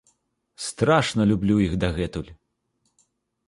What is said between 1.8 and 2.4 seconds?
дагэтуль.